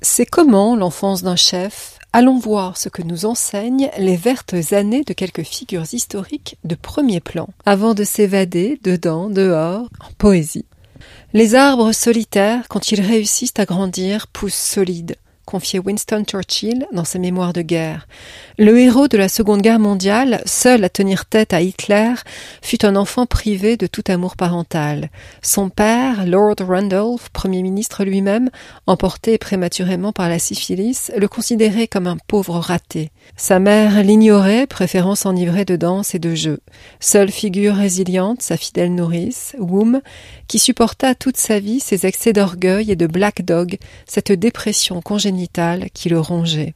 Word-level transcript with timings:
C'est 0.00 0.24
comment 0.24 0.76
l'enfance 0.76 1.22
d'un 1.22 1.36
chef? 1.36 1.98
Allons 2.14 2.38
voir 2.38 2.78
ce 2.78 2.88
que 2.88 3.02
nous 3.02 3.26
enseignent 3.26 3.90
les 3.98 4.16
vertes 4.16 4.54
années 4.72 5.04
de 5.04 5.12
quelques 5.12 5.42
figures 5.42 5.84
historiques 5.92 6.56
de 6.64 6.74
premier 6.74 7.20
plan, 7.20 7.48
avant 7.66 7.92
de 7.92 8.02
s'évader 8.02 8.80
dedans, 8.82 9.28
dehors, 9.28 9.88
en 10.00 10.12
poésie. 10.16 10.64
Les 11.34 11.54
arbres 11.54 11.92
solitaires, 11.92 12.64
quand 12.68 12.92
ils 12.92 13.00
réussissent 13.02 13.58
à 13.58 13.66
grandir, 13.66 14.26
poussent 14.26 14.54
solides 14.54 15.16
confiait 15.50 15.80
Winston 15.80 16.22
Churchill 16.24 16.86
dans 16.92 17.04
ses 17.04 17.18
mémoires 17.18 17.52
de 17.52 17.62
guerre. 17.62 18.06
Le 18.56 18.78
héros 18.78 19.08
de 19.08 19.16
la 19.16 19.28
Seconde 19.28 19.62
Guerre 19.62 19.80
mondiale, 19.80 20.42
seul 20.46 20.84
à 20.84 20.88
tenir 20.88 21.26
tête 21.26 21.52
à 21.52 21.60
Hitler, 21.60 22.12
fut 22.62 22.84
un 22.84 22.94
enfant 22.94 23.26
privé 23.26 23.76
de 23.76 23.88
tout 23.88 24.04
amour 24.06 24.36
parental. 24.36 25.10
Son 25.42 25.68
père, 25.68 26.24
Lord 26.24 26.54
Randolph, 26.60 27.30
Premier 27.30 27.62
ministre 27.62 28.04
lui-même, 28.04 28.50
emporté 28.86 29.38
prématurément 29.38 30.12
par 30.12 30.28
la 30.28 30.38
syphilis, 30.38 31.10
le 31.16 31.26
considérait 31.26 31.88
comme 31.88 32.06
un 32.06 32.18
pauvre 32.28 32.60
raté. 32.60 33.10
Sa 33.36 33.58
mère 33.58 34.04
l'ignorait, 34.04 34.68
préférant 34.68 35.16
s'enivrer 35.16 35.64
de 35.64 35.74
danse 35.74 36.14
et 36.14 36.20
de 36.20 36.36
jeux. 36.36 36.60
Seule 37.00 37.32
figure 37.32 37.74
résiliente, 37.74 38.40
sa 38.40 38.56
fidèle 38.56 38.94
nourrice, 38.94 39.56
Woom, 39.58 40.00
qui 40.46 40.60
supporta 40.60 41.16
toute 41.16 41.38
sa 41.38 41.58
vie 41.58 41.80
ses 41.80 42.06
excès 42.06 42.32
d'orgueil 42.32 42.92
et 42.92 42.96
de 42.96 43.08
black 43.08 43.44
dog, 43.44 43.78
cette 44.06 44.30
dépression 44.30 45.00
congénitale 45.00 45.39
qui 45.94 46.08
le 46.08 46.20
rongeait. 46.20 46.74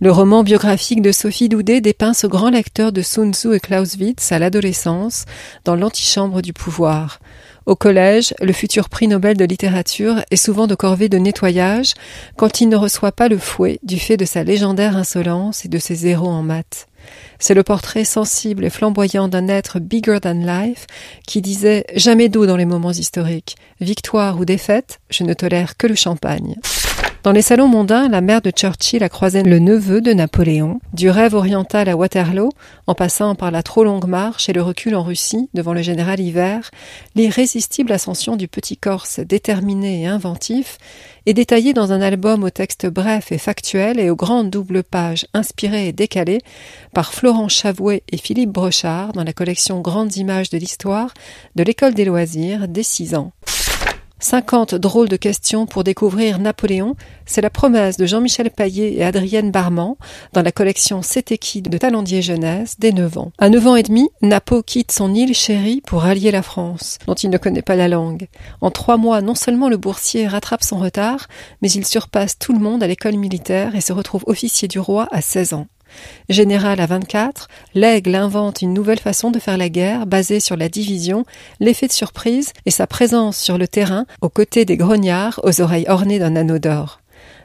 Le 0.00 0.12
roman 0.12 0.44
biographique 0.44 1.02
de 1.02 1.10
Sophie 1.10 1.48
Doudet 1.48 1.80
dépeint 1.80 2.14
ce 2.14 2.28
grand 2.28 2.50
lecteur 2.50 2.92
de 2.92 3.02
Sun 3.02 3.34
Tzu 3.34 3.54
et 3.54 3.58
Clausewitz 3.58 4.30
à 4.30 4.38
l'adolescence 4.38 5.24
dans 5.64 5.74
l'antichambre 5.74 6.40
du 6.40 6.52
pouvoir. 6.52 7.18
Au 7.66 7.74
collège, 7.74 8.32
le 8.40 8.52
futur 8.52 8.88
prix 8.88 9.08
Nobel 9.08 9.36
de 9.36 9.44
littérature 9.44 10.22
est 10.30 10.36
souvent 10.36 10.68
de 10.68 10.76
corvée 10.76 11.08
de 11.08 11.18
nettoyage 11.18 11.94
quand 12.36 12.60
il 12.60 12.68
ne 12.68 12.76
reçoit 12.76 13.12
pas 13.12 13.28
le 13.28 13.38
fouet 13.38 13.80
du 13.82 13.98
fait 13.98 14.16
de 14.16 14.24
sa 14.24 14.44
légendaire 14.44 14.96
insolence 14.96 15.64
et 15.64 15.68
de 15.68 15.78
ses 15.78 15.96
zéros 15.96 16.30
en 16.30 16.42
maths. 16.42 16.86
C'est 17.38 17.54
le 17.54 17.62
portrait 17.62 18.04
sensible 18.04 18.64
et 18.64 18.70
flamboyant 18.70 19.28
d'un 19.28 19.48
être 19.48 19.80
bigger 19.80 20.20
than 20.22 20.34
life 20.34 20.86
qui 21.26 21.42
disait 21.42 21.84
jamais 21.94 22.28
d'eau 22.28 22.46
dans 22.46 22.56
les 22.56 22.64
moments 22.66 22.92
historiques. 22.92 23.56
Victoire 23.80 24.38
ou 24.38 24.44
défaite, 24.44 25.00
je 25.10 25.24
ne 25.24 25.34
tolère 25.34 25.76
que 25.76 25.86
le 25.86 25.94
champagne. 25.94 26.54
Dans 27.28 27.34
les 27.34 27.42
salons 27.42 27.68
mondains, 27.68 28.08
la 28.08 28.22
mère 28.22 28.40
de 28.40 28.50
Churchill 28.50 29.04
a 29.04 29.10
croisé 29.10 29.42
le 29.42 29.58
neveu 29.58 30.00
de 30.00 30.14
Napoléon, 30.14 30.80
du 30.94 31.10
rêve 31.10 31.34
oriental 31.34 31.90
à 31.90 31.94
Waterloo, 31.94 32.48
en 32.86 32.94
passant 32.94 33.34
par 33.34 33.50
la 33.50 33.62
trop 33.62 33.84
longue 33.84 34.06
marche 34.06 34.48
et 34.48 34.54
le 34.54 34.62
recul 34.62 34.94
en 34.94 35.02
Russie 35.02 35.50
devant 35.52 35.74
le 35.74 35.82
général 35.82 36.20
Hiver, 36.20 36.70
l'irrésistible 37.16 37.92
ascension 37.92 38.36
du 38.36 38.48
petit 38.48 38.78
Corse 38.78 39.20
déterminé 39.20 40.04
et 40.04 40.06
inventif 40.06 40.78
est 41.26 41.34
détaillée 41.34 41.74
dans 41.74 41.92
un 41.92 42.00
album 42.00 42.44
au 42.44 42.48
texte 42.48 42.86
bref 42.86 43.30
et 43.30 43.36
factuel 43.36 44.00
et 44.00 44.08
aux 44.08 44.16
grandes 44.16 44.48
doubles 44.48 44.82
pages 44.82 45.26
inspirées 45.34 45.88
et 45.88 45.92
décalées 45.92 46.40
par 46.94 47.12
Florent 47.12 47.50
Chavouet 47.50 48.04
et 48.10 48.16
Philippe 48.16 48.52
Brochard 48.52 49.12
dans 49.12 49.24
la 49.24 49.34
collection 49.34 49.82
Grandes 49.82 50.16
images 50.16 50.48
de 50.48 50.56
l'histoire 50.56 51.12
de 51.56 51.62
l'École 51.62 51.92
des 51.92 52.06
loisirs 52.06 52.68
des 52.68 52.82
six 52.82 53.14
ans. 53.14 53.32
50 54.20 54.74
drôles 54.74 55.08
de 55.08 55.16
questions 55.16 55.66
pour 55.66 55.84
découvrir 55.84 56.38
Napoléon, 56.38 56.96
c'est 57.24 57.40
la 57.40 57.50
promesse 57.50 57.96
de 57.96 58.06
Jean-Michel 58.06 58.50
Paillet 58.50 58.94
et 58.94 59.04
Adrienne 59.04 59.50
Barman 59.50 59.94
dans 60.32 60.42
la 60.42 60.50
collection 60.50 61.02
C'est 61.02 61.38
qui 61.38 61.62
de 61.62 61.78
Talendier 61.78 62.20
Jeunesse 62.20 62.76
dès 62.78 62.92
9 62.92 63.18
ans. 63.18 63.32
À 63.38 63.48
9 63.48 63.66
ans 63.66 63.76
et 63.76 63.82
demi, 63.82 64.08
Napo 64.22 64.62
quitte 64.62 64.92
son 64.92 65.14
île 65.14 65.34
chérie 65.34 65.82
pour 65.86 66.02
rallier 66.02 66.30
la 66.30 66.42
France, 66.42 66.98
dont 67.06 67.14
il 67.14 67.30
ne 67.30 67.38
connaît 67.38 67.62
pas 67.62 67.76
la 67.76 67.88
langue. 67.88 68.26
En 68.60 68.70
trois 68.70 68.96
mois, 68.96 69.20
non 69.20 69.34
seulement 69.34 69.68
le 69.68 69.76
boursier 69.76 70.26
rattrape 70.26 70.64
son 70.64 70.78
retard, 70.78 71.28
mais 71.62 71.70
il 71.70 71.86
surpasse 71.86 72.38
tout 72.38 72.52
le 72.52 72.60
monde 72.60 72.82
à 72.82 72.86
l'école 72.86 73.16
militaire 73.16 73.76
et 73.76 73.80
se 73.80 73.92
retrouve 73.92 74.24
officier 74.26 74.68
du 74.68 74.80
roi 74.80 75.06
à 75.12 75.20
16 75.20 75.52
ans. 75.52 75.66
Général 76.28 76.80
à 76.80 76.86
24, 76.86 77.48
l'aigle 77.74 78.14
invente 78.14 78.62
une 78.62 78.74
nouvelle 78.74 78.98
façon 78.98 79.30
de 79.30 79.38
faire 79.38 79.58
la 79.58 79.68
guerre 79.68 80.06
basée 80.06 80.40
sur 80.40 80.56
la 80.56 80.68
division, 80.68 81.24
l'effet 81.60 81.86
de 81.86 81.92
surprise 81.92 82.52
et 82.66 82.70
sa 82.70 82.86
présence 82.86 83.38
sur 83.38 83.58
le 83.58 83.68
terrain 83.68 84.06
aux 84.20 84.28
côtés 84.28 84.64
des 84.64 84.76
grognards 84.76 85.40
aux 85.42 85.60
oreilles 85.60 85.86
ornées 85.88 86.18
d'un 86.18 86.36
anneau 86.36 86.58
d'or. 86.58 87.00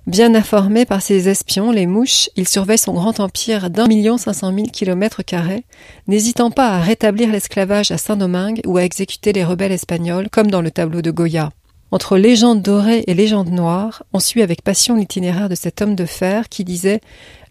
Bien 0.05 0.35
informé 0.35 0.85
par 0.85 1.01
ses 1.01 1.29
espions, 1.29 1.71
les 1.71 1.87
mouches, 1.87 2.29
il 2.35 2.45
surveille 2.45 2.77
son 2.77 2.91
grand 2.91 3.21
empire 3.21 3.69
d'un 3.69 3.87
million 3.87 4.17
cinq 4.17 4.33
cent 4.33 4.51
mille 4.51 4.69
kilomètres 4.69 5.23
carrés, 5.23 5.63
n'hésitant 6.07 6.51
pas 6.51 6.71
à 6.71 6.81
rétablir 6.81 7.31
l'esclavage 7.31 7.91
à 7.91 7.97
Saint-Domingue 7.97 8.59
ou 8.65 8.75
à 8.77 8.83
exécuter 8.83 9.31
les 9.31 9.45
rebelles 9.45 9.71
espagnols 9.71 10.29
comme 10.29 10.51
dans 10.51 10.61
le 10.61 10.71
tableau 10.71 11.01
de 11.01 11.09
Goya. 11.09 11.51
Entre 11.93 12.17
légende 12.17 12.63
dorée 12.63 13.03
et 13.05 13.13
légende 13.13 13.51
noire, 13.51 14.01
on 14.13 14.19
suit 14.19 14.41
avec 14.41 14.63
passion 14.63 14.95
l'itinéraire 14.95 15.47
de 15.47 15.53
cet 15.53 15.79
homme 15.79 15.93
de 15.93 16.05
fer 16.05 16.49
qui 16.49 16.63
disait 16.63 17.01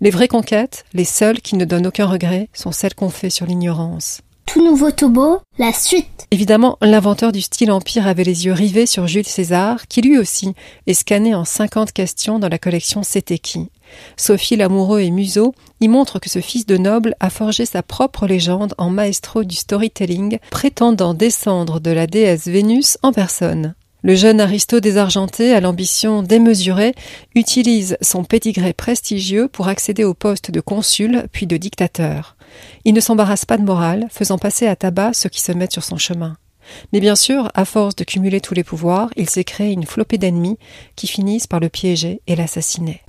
Les 0.00 0.10
vraies 0.10 0.26
conquêtes, 0.26 0.84
les 0.94 1.04
seules 1.04 1.41
qui 1.41 1.54
ne 1.54 1.64
donnent 1.64 1.86
aucun 1.86 2.06
regret, 2.06 2.48
sont 2.52 2.72
celles 2.72 2.97
qu'on 2.97 3.08
fait 3.08 3.31
sur 3.31 3.47
l'ignorance. 3.47 4.20
Tout 4.47 4.64
nouveau 4.64 4.91
Tobo, 4.91 5.38
la 5.58 5.72
suite. 5.72 6.26
Évidemment, 6.32 6.76
l'inventeur 6.82 7.31
du 7.31 7.41
style 7.41 7.70
empire 7.70 8.08
avait 8.08 8.25
les 8.25 8.47
yeux 8.47 8.52
rivés 8.52 8.86
sur 8.86 9.06
Jules 9.06 9.28
César, 9.28 9.86
qui 9.86 10.02
lui 10.02 10.19
aussi 10.19 10.54
est 10.88 10.94
scanné 10.94 11.36
en 11.36 11.44
50 11.44 11.92
questions 11.92 12.41
dans 12.41 12.48
la 12.48 12.58
collection 12.58 13.04
C'était 13.04 13.38
qui 13.38 13.70
Sophie 14.16 14.56
Lamoureux 14.56 15.02
et 15.02 15.12
Museau 15.12 15.54
y 15.78 15.86
montrent 15.86 16.19
que 16.19 16.28
ce 16.28 16.41
fils 16.41 16.66
de 16.66 16.78
noble 16.78 17.14
a 17.20 17.31
forgé 17.31 17.64
sa 17.64 17.84
propre 17.84 18.26
légende 18.26 18.75
en 18.76 18.91
maestro 18.91 19.44
du 19.44 19.54
storytelling, 19.54 20.41
prétendant 20.50 21.14
descendre 21.14 21.78
de 21.78 21.92
la 21.92 22.08
déesse 22.08 22.48
Vénus 22.48 22.98
en 23.02 23.12
personne. 23.12 23.76
Le 24.04 24.16
jeune 24.16 24.40
aristo 24.40 24.80
désargenté, 24.80 25.54
à 25.54 25.60
l'ambition 25.60 26.24
démesurée, 26.24 26.92
utilise 27.36 27.96
son 28.00 28.24
pédigré 28.24 28.72
prestigieux 28.72 29.46
pour 29.46 29.68
accéder 29.68 30.02
au 30.02 30.12
poste 30.12 30.50
de 30.50 30.60
consul 30.60 31.28
puis 31.30 31.46
de 31.46 31.56
dictateur. 31.56 32.36
Il 32.84 32.94
ne 32.94 33.00
s'embarrasse 33.00 33.44
pas 33.44 33.58
de 33.58 33.62
morale, 33.62 34.08
faisant 34.10 34.38
passer 34.38 34.66
à 34.66 34.74
tabac 34.74 35.12
ceux 35.12 35.28
qui 35.28 35.40
se 35.40 35.52
mettent 35.52 35.72
sur 35.72 35.84
son 35.84 35.98
chemin. 35.98 36.36
Mais 36.92 36.98
bien 36.98 37.14
sûr, 37.14 37.48
à 37.54 37.64
force 37.64 37.94
de 37.94 38.02
cumuler 38.02 38.40
tous 38.40 38.54
les 38.54 38.64
pouvoirs, 38.64 39.10
il 39.16 39.30
s'est 39.30 39.44
créé 39.44 39.72
une 39.72 39.86
flopée 39.86 40.19
d'ennemis 40.19 40.58
qui 40.96 41.06
finissent 41.06 41.46
par 41.46 41.60
le 41.60 41.69
piéger 41.69 42.22
et 42.26 42.34
l'assassiner. 42.34 43.02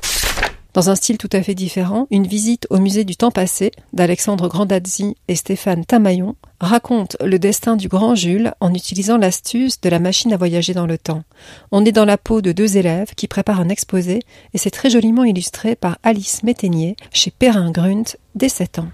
Dans 0.74 0.90
un 0.90 0.96
style 0.96 1.20
tout 1.20 1.30
à 1.32 1.44
fait 1.44 1.54
différent, 1.54 2.08
une 2.10 2.26
visite 2.26 2.66
au 2.72 2.80
musée 2.80 3.04
du 3.04 3.16
temps 3.16 3.30
passé 3.30 3.72
d'Alexandre 3.94 4.48
Grandazzi 4.48 5.16
et 5.28 5.36
Stéphane 5.36 5.86
Tamayon 5.86 6.36
raconte 6.60 7.16
le 7.24 7.38
destin 7.38 7.76
du 7.76 7.88
grand 7.88 8.16
Jules 8.16 8.54
en 8.60 8.74
utilisant 8.74 9.18
l'astuce 9.18 9.80
de 9.82 9.90
la 9.90 10.00
machine 10.00 10.34
à 10.34 10.38
voyager 10.38 10.74
dans 10.74 10.88
le 10.88 10.98
temps. 10.98 11.24
On 11.72 11.86
est 11.86 11.92
dans 11.92 12.06
la 12.06 12.18
peau 12.18 12.42
de 12.42 12.52
deux 12.52 12.78
élèves 12.78 13.14
qui 13.16 13.28
préparent 13.28 13.60
un 13.60 13.70
exposé 13.70 14.24
et 14.56 14.58
c'est 14.58 14.72
très 14.72 14.90
joliment 14.90 15.24
illustré 15.24 15.76
par 15.76 16.00
Alice 16.02 16.42
Métainier 16.42 16.96
chez 17.12 17.30
Perrin 17.30 17.70
Grunt 17.70 18.18
dès 18.34 18.50
7 18.50 18.80
ans. 18.80 18.90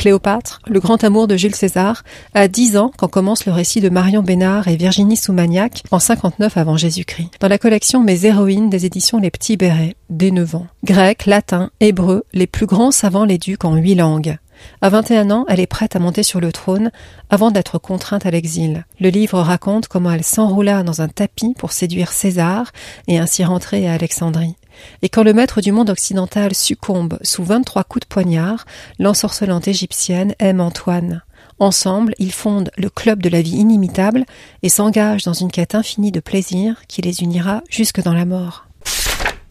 Cléopâtre, 0.00 0.62
le 0.66 0.80
grand 0.80 1.04
amour 1.04 1.28
de 1.28 1.36
Jules 1.36 1.54
César, 1.54 2.04
a 2.32 2.48
dix 2.48 2.78
ans 2.78 2.90
quand 2.96 3.06
commence 3.06 3.44
le 3.44 3.52
récit 3.52 3.82
de 3.82 3.90
Marion 3.90 4.22
Bénard 4.22 4.66
et 4.66 4.76
Virginie 4.76 5.18
Soumagnac 5.18 5.82
en 5.90 5.98
59 5.98 6.56
avant 6.56 6.78
Jésus-Christ, 6.78 7.32
dans 7.38 7.48
la 7.48 7.58
collection 7.58 8.00
Mes 8.00 8.24
héroïnes 8.24 8.70
des 8.70 8.86
éditions 8.86 9.18
Les 9.18 9.30
Petits 9.30 9.58
Bérets, 9.58 9.96
dès 10.08 10.30
9 10.30 10.54
ans. 10.54 10.66
Grec, 10.84 11.26
latin, 11.26 11.68
hébreu, 11.80 12.24
les 12.32 12.46
plus 12.46 12.64
grands 12.64 12.92
savants 12.92 13.26
l'éduquent 13.26 13.66
en 13.66 13.76
huit 13.76 13.94
langues. 13.94 14.38
À 14.80 14.88
21 14.88 15.30
ans, 15.30 15.44
elle 15.48 15.60
est 15.60 15.66
prête 15.66 15.96
à 15.96 15.98
monter 15.98 16.22
sur 16.22 16.40
le 16.40 16.50
trône 16.50 16.90
avant 17.28 17.50
d'être 17.50 17.76
contrainte 17.76 18.24
à 18.24 18.30
l'exil. 18.30 18.86
Le 19.00 19.10
livre 19.10 19.38
raconte 19.40 19.88
comment 19.88 20.12
elle 20.12 20.24
s'enroula 20.24 20.82
dans 20.82 21.02
un 21.02 21.08
tapis 21.08 21.52
pour 21.58 21.72
séduire 21.72 22.12
César 22.12 22.72
et 23.06 23.18
ainsi 23.18 23.44
rentrer 23.44 23.86
à 23.86 23.92
Alexandrie. 23.92 24.56
Et 25.02 25.08
quand 25.08 25.22
le 25.22 25.32
maître 25.32 25.60
du 25.60 25.72
monde 25.72 25.90
occidental 25.90 26.54
succombe 26.54 27.18
sous 27.22 27.44
vingt-trois 27.44 27.84
coups 27.84 28.06
de 28.06 28.08
poignard, 28.08 28.64
l'ensorcelante 28.98 29.68
égyptienne 29.68 30.34
aime 30.38 30.60
Antoine. 30.60 31.22
Ensemble, 31.58 32.14
ils 32.18 32.32
fondent 32.32 32.70
le 32.78 32.88
club 32.88 33.22
de 33.22 33.28
la 33.28 33.42
vie 33.42 33.56
inimitable 33.56 34.24
et 34.62 34.68
s'engagent 34.68 35.24
dans 35.24 35.34
une 35.34 35.50
quête 35.50 35.74
infinie 35.74 36.12
de 36.12 36.20
plaisir 36.20 36.82
qui 36.88 37.02
les 37.02 37.22
unira 37.22 37.62
jusque 37.68 38.02
dans 38.02 38.14
la 38.14 38.24
mort. 38.24 38.69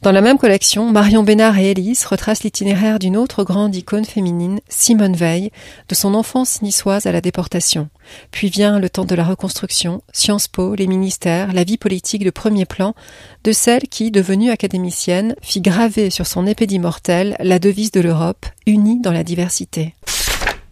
Dans 0.01 0.13
la 0.13 0.21
même 0.21 0.37
collection, 0.37 0.89
Marion 0.91 1.23
Bénard 1.23 1.57
et 1.57 1.71
Élise 1.71 2.05
retracent 2.05 2.43
l'itinéraire 2.43 2.99
d'une 2.99 3.17
autre 3.17 3.43
grande 3.43 3.75
icône 3.75 4.05
féminine, 4.05 4.61
Simone 4.69 5.15
Veil, 5.15 5.51
de 5.89 5.95
son 5.95 6.13
enfance 6.13 6.61
niçoise 6.61 7.05
à 7.05 7.11
la 7.11 7.19
déportation. 7.19 7.89
Puis 8.31 8.47
vient 8.47 8.79
le 8.79 8.89
temps 8.89 9.03
de 9.03 9.13
la 9.13 9.25
reconstruction, 9.25 10.01
Sciences 10.13 10.47
Po, 10.47 10.73
les 10.73 10.87
ministères, 10.87 11.51
la 11.51 11.65
vie 11.65 11.77
politique 11.77 12.23
de 12.23 12.29
premier 12.29 12.63
plan, 12.63 12.95
de 13.43 13.51
celle 13.51 13.89
qui, 13.89 14.09
devenue 14.09 14.51
académicienne, 14.51 15.35
fit 15.41 15.59
graver 15.59 16.09
sur 16.11 16.27
son 16.27 16.47
épée 16.47 16.65
d'immortel 16.65 17.35
la 17.39 17.59
devise 17.59 17.91
de 17.91 17.99
l'Europe, 17.99 18.45
unie 18.65 19.01
dans 19.01 19.11
la 19.11 19.25
diversité. 19.25 19.95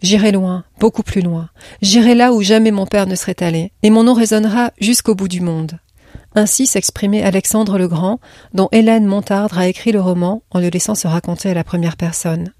J'irai 0.00 0.32
loin, 0.32 0.64
beaucoup 0.80 1.02
plus 1.02 1.20
loin. 1.20 1.50
J'irai 1.82 2.14
là 2.14 2.32
où 2.32 2.40
jamais 2.40 2.70
mon 2.70 2.86
père 2.86 3.06
ne 3.06 3.14
serait 3.14 3.42
allé, 3.42 3.72
et 3.82 3.90
mon 3.90 4.04
nom 4.04 4.14
résonnera 4.14 4.72
jusqu'au 4.80 5.14
bout 5.14 5.28
du 5.28 5.42
monde. 5.42 5.78
Ainsi 6.34 6.66
s'exprimait 6.66 7.22
Alexandre 7.22 7.78
le 7.78 7.88
Grand, 7.88 8.20
dont 8.54 8.68
Hélène 8.72 9.06
Montardre 9.06 9.58
a 9.58 9.66
écrit 9.66 9.92
le 9.92 10.00
roman 10.00 10.42
en 10.50 10.60
le 10.60 10.68
laissant 10.68 10.94
se 10.94 11.08
raconter 11.08 11.50
à 11.50 11.54
la 11.54 11.64
première 11.64 11.96
personne. 11.96 12.52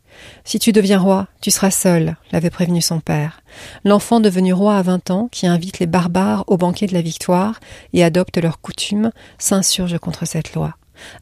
Si 0.45 0.59
tu 0.59 0.73
deviens 0.73 0.99
roi, 0.99 1.29
tu 1.41 1.51
seras 1.51 1.71
seul, 1.71 2.17
l'avait 2.33 2.51
prévenu 2.51 2.83
son 2.83 3.01
père. 3.01 3.43
L'enfant 3.85 4.21
devenu 4.21 4.53
roi 4.53 4.77
à 4.77 4.83
vingt 4.83 5.11
ans, 5.11 5.29
qui 5.31 5.47
invite 5.47 5.79
les 5.79 5.87
barbares 5.87 6.45
au 6.47 6.57
banquet 6.57 6.87
de 6.87 6.95
la 6.95 7.03
victoire 7.03 7.61
et 7.93 8.03
adopte 8.03 8.39
leurs 8.39 8.61
coutumes, 8.61 9.13
s'insurge 9.39 9.99
contre 9.99 10.27
cette 10.27 10.55
loi. 10.55 10.75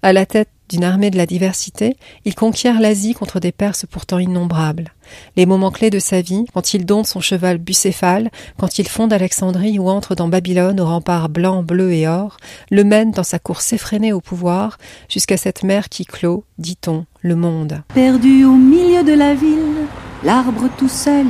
À 0.03 0.13
la 0.13 0.25
tête 0.25 0.49
d'une 0.69 0.85
armée 0.85 1.11
de 1.11 1.17
la 1.17 1.27
diversité, 1.27 1.97
il 2.25 2.35
conquiert 2.35 2.81
l'Asie 2.81 3.15
contre 3.15 3.41
des 3.41 3.53
Perses 3.53 3.87
pourtant 3.91 4.19
innombrables. 4.19 4.93
Les 5.37 5.47
moments 5.47 5.71
clés 5.71 5.91
de 5.91 5.99
sa 5.99 6.21
vie, 6.21 6.45
quand 6.53 6.75
il 6.75 6.85
dompte 6.85 7.07
son 7.07 7.21
cheval 7.21 7.59
bucéphale, 7.59 8.31
quand 8.59 8.79
il 8.79 8.89
fonde 8.89 9.13
Alexandrie 9.13 9.79
ou 9.79 9.89
entre 9.89 10.15
dans 10.15 10.29
Babylone 10.29 10.81
aux 10.81 10.87
remparts 10.87 11.29
blancs, 11.29 11.65
bleus 11.65 11.93
et 11.93 12.09
or, 12.09 12.37
le 12.71 12.85
mènent 12.85 13.13
dans 13.13 13.23
sa 13.23 13.39
course 13.39 13.73
effrénée 13.73 14.13
au 14.13 14.21
pouvoir, 14.21 14.79
jusqu'à 15.09 15.37
cette 15.37 15.63
mer 15.63 15.89
qui 15.89 16.05
clôt, 16.05 16.45
dit-on, 16.59 17.07
le 17.21 17.37
monde. 17.37 17.83
Perdu 17.95 18.45
au 18.45 18.55
milieu 18.55 19.03
de 19.03 19.13
la 19.13 19.35
ville, 19.35 19.87
l'arbre 20.25 20.69
tout 20.77 20.89
seul, 20.89 21.27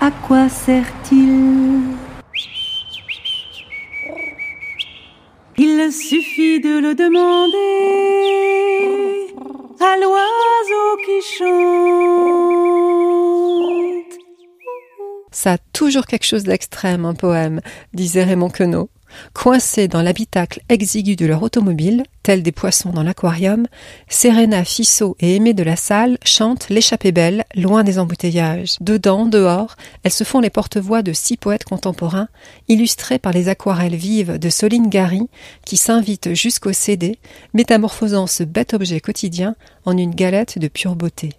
à 0.00 0.10
quoi 0.10 0.48
sert-il? 0.48 1.80
Il 5.60 5.92
suffit 5.92 6.60
de 6.60 6.78
le 6.78 6.94
demander 6.94 8.07
l'oiseau 9.96 10.96
qui 11.04 11.20
chante. 11.36 11.48
Ça 15.30 15.52
a 15.52 15.58
toujours 15.72 16.06
quelque 16.06 16.26
chose 16.26 16.44
d'extrême, 16.44 17.04
un 17.04 17.14
poème, 17.14 17.60
disait 17.92 18.24
Raymond 18.24 18.50
Queneau. 18.50 18.90
Coincés 19.32 19.88
dans 19.88 20.02
l'habitacle 20.02 20.60
exigu 20.68 21.16
de 21.16 21.26
leur 21.26 21.42
automobile, 21.42 22.04
tels 22.22 22.42
des 22.42 22.52
poissons 22.52 22.90
dans 22.90 23.02
l'aquarium, 23.02 23.66
Serena, 24.08 24.64
Fissot 24.64 25.16
et 25.20 25.36
Aimé 25.36 25.54
de 25.54 25.62
la 25.62 25.76
Salle 25.76 26.18
chantent 26.24 26.68
l'échappée 26.68 27.12
belle, 27.12 27.44
loin 27.54 27.84
des 27.84 27.98
embouteillages. 27.98 28.76
Dedans, 28.80 29.26
dehors, 29.26 29.76
elles 30.02 30.12
se 30.12 30.24
font 30.24 30.40
les 30.40 30.50
porte-voix 30.50 31.02
de 31.02 31.12
six 31.12 31.36
poètes 31.36 31.64
contemporains, 31.64 32.28
illustrés 32.68 33.18
par 33.18 33.32
les 33.32 33.48
aquarelles 33.48 33.96
vives 33.96 34.38
de 34.38 34.50
Soline 34.50 34.88
Gary, 34.88 35.28
qui 35.64 35.76
s'invitent 35.76 36.34
jusqu'au 36.34 36.72
CD, 36.72 37.18
métamorphosant 37.54 38.26
ce 38.26 38.44
bête 38.44 38.74
objet 38.74 39.00
quotidien 39.00 39.56
en 39.84 39.96
une 39.96 40.14
galette 40.14 40.58
de 40.58 40.68
pure 40.68 40.96
beauté. 40.96 41.30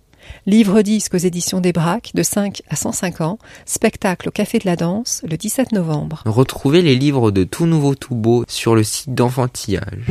Livre-disque 0.45 1.13
aux 1.13 1.17
éditions 1.17 1.61
des 1.61 1.73
Braques 1.73 2.11
de 2.13 2.23
5 2.23 2.61
à 2.69 2.75
105 2.75 3.21
ans, 3.21 3.39
spectacle 3.65 4.29
au 4.29 4.31
Café 4.31 4.59
de 4.59 4.65
la 4.65 4.75
Danse 4.75 5.21
le 5.29 5.37
17 5.37 5.71
novembre. 5.71 6.23
Retrouvez 6.25 6.81
les 6.81 6.95
livres 6.95 7.31
de 7.31 7.43
Tout 7.43 7.65
Nouveau 7.65 7.95
Tout 7.95 8.15
Beau 8.15 8.43
sur 8.47 8.75
le 8.75 8.83
site 8.83 9.13
d'enfantillage. 9.13 10.05